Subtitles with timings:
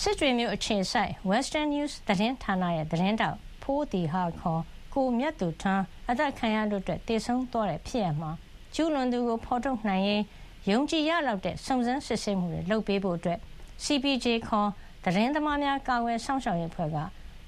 [0.00, 4.62] စစ်တွေမျိုးအခြေစိုက် Western News သတင်းဌာနရဲ့ သတင်းတောက် ဖိုးတီဟာခေါ်
[4.94, 8.30] ကိုမြတ်သူထွန်း အသက်ခံရလို့အတွက်တေဆုံးသွားတဲ့ ဖြစ်ရမှာ
[8.74, 10.22] ကျူးလွန်သူကို ဖော်ထုတ်နိုင်ရင်
[10.70, 13.38] ယုံကြည်ရလောက်တဲ့ စုံစမ်းစစ်ဆေးမှုတွေ လုပ်ပေးဖို့အတွက်
[13.84, 14.68] CPJ ခေါ်
[15.04, 16.96] သတင်းသမားများ ကာကွယ်စောင့်ရှောက်ရေးဖွဲ့က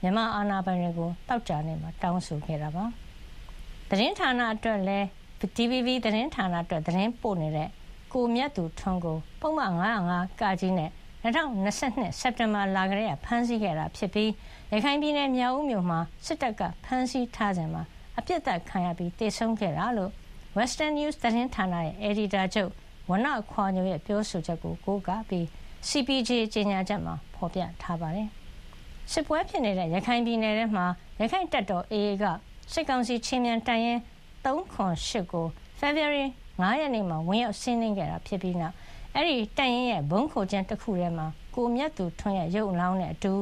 [0.02, 2.84] မြန်မာအာဏာပိုင်တွေကိုတောက်ကြနေမှာ တောင်းဆိုခဲ့တာပါ
[3.90, 5.06] သတင်းဌာနအတွက်လည်း
[5.56, 7.68] DVB သတင်းဌာနအတွက် သတင်းပို့နေတဲ့
[8.12, 9.72] ကိုမြတ်သူထွန်းကို ပုံမှန်
[10.06, 10.90] 905ကာကြီးနဲ့
[11.26, 14.30] 2022စက်တင်ဘာလကလေးက ဖမ်းဆီးခဲ့တာ ဖြစ်ပြီး
[14.72, 17.82] ရခိုင်ပြည်နယ် မြောက်ဦးမြို့မှာ စစ်တပ်က ဖမ်းဆီးထားစဉ်မှာ
[18.18, 20.12] အပြစ်ဒဏ်ခံရပြီးတေဆုံးခဲ့တာလို့
[20.56, 22.70] Western News သတင်းဌာနရဲ့ အယ်ဒီတာချုပ်
[23.10, 25.44] ဝနခွာညိုရဲ့ ပြောဆိုချက်ကို ကိုးကားပြီး
[25.88, 28.28] CPJ ကြေညာချက်မှာ ဖော်ပြထားပါတယ်။
[29.12, 30.86] စစ်ပွဲဖြစ်နေတဲ့ ရခိုင်ပြည်နယ်ထဲမှာ
[31.20, 32.24] ရခိုင်တပ်တော် AA က
[32.72, 33.98] စစ်ကောင်စီချင်းမြန်တန်ရင်
[34.44, 35.46] 308ကို
[35.80, 38.74] February 9ရက်နေ့မှာ ဝင်ရောက်စီးနင်းခဲ့တာ ဖြစ်ပြီးနောက်
[39.18, 43.32] အဲ့ဒီတန်ရင်ရဲ့ဘုံခိုကျင်းတစ်ခုထဲမှာ ကိုမြတ်သူထွန်းရဲ့ရုပ်အလောင်းနဲ့အတူ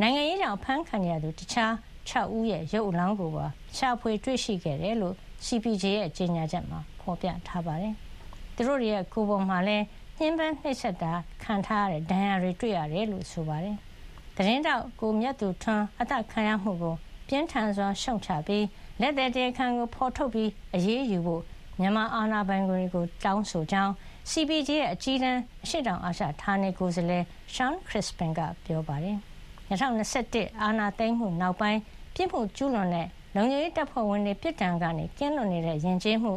[0.00, 1.72] နိုင်ငံရေးကြောင့်ဖမ်းခံရသူတခြား
[2.10, 5.14] 6ဦးရဲ့ရုပ်အလောင်းကိုပါရှာဖွေတွေ့ရှိခဲ့တယ်လို့
[5.46, 7.94] CPJ ရဲ့ကြေညာချက်မှာဖော်ပြထားပါတယ်။
[8.54, 9.84] သူတို့ရဲ့ကိုယ်ပုံမှာလည်း
[10.18, 11.12] ညှဉ်းပန်းနှိပ်စက်တာ
[11.44, 13.76] ခံထားရတဲ့ဒဏ်ရာတွေတွေ့ရတယ်လို့ဆိုပါတယ်။
[14.36, 16.94] သတင်းတောက်ကိုမြတ်သူထွန်းအသက်ခံရမှုကို
[17.28, 18.66] ပြင်းထန်စွာရှုံချပြီး
[19.00, 21.42] လက်သည်တရားခံကိုဖော်ထုတ်ပြီးအရေးယူဖို့
[21.80, 23.92] မြန်မာအာဏာပိုင်တွေကို တောင်းဆိုကြောင်း
[24.30, 29.16] CPJ ရဲ့ အကြီးတန်းအရှိတောင်အာရှ ဌာနေကိုယ်စားလှယ် Sean Crispin က ပြောပါတယ်။
[29.70, 31.80] 2021အာဏာသိမ်းမှုနောက်ပိုင်း
[32.14, 36.32] ပြစ်မှုကျူးလွန်တဲ့ လုံခြုံရေးတပ်ဖွဲ့ဝင်တွေ ပြစ်ဒဏ်ကနေ ကင်းလွတ်နေတဲ့ ယဉ်ကျေးမှု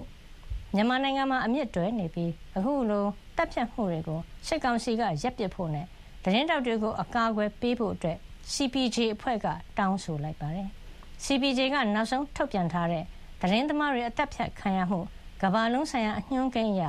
[0.75, 3.05] မြန်မာနိုင်ငံမှာ အမြင့်တွဲနေပြီး အခုလို
[3.37, 5.85] တပ်ဖြတ်မှုတွေကို စစ်ကောင်စီက ရပ်ပစ်ဖို့နဲ့
[6.23, 8.17] သတင်းတောက်တွေကို အကာအကွယ်ပေးဖို့အတွက်
[8.53, 10.69] CPJ အဖွဲ့က တောင်းဆိုလိုက်ပါတယ်။
[11.25, 13.03] CPJ က နောက်ဆုံးထုတ်ပြန်ထားတဲ့
[13.41, 14.99] သတင်းသမားတွေ အသက်ဖြတ်ခံရမှု
[15.41, 16.83] ကမ္ဘာလုံးဆိုင်ရာအညွှန်းကိန်းအရ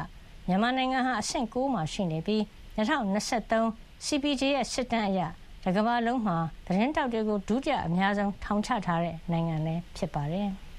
[0.49, 2.43] မြန်မာနိုင်ငံဟာအဆင့်9မှာရှိနေပြီး
[2.77, 5.21] 2023 CPJ ရဲ့စစ်တမ်းအရ
[5.65, 6.37] တကမ္ဘာလုံးမှာ
[6.67, 10.49] သတင်းတောက်တွေကိုဒုတိယအများဆုံးထောင်ချထားတဲ့နိုင်ငံလည်းဖြစ်ပါတယ်။